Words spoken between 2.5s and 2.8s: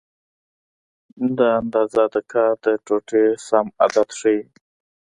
د